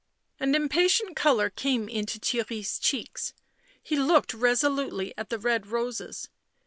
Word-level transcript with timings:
An 0.39 0.55
impatient 0.55 1.15
colour 1.15 1.51
came 1.51 1.87
into 1.87 2.17
Theirry's 2.17 2.79
cheeks; 2.79 3.35
he 3.83 3.95
looked 3.95 4.33
resolutely 4.33 5.15
at 5.15 5.29
the 5.29 5.37
red 5.37 5.67
roses. 5.67 6.27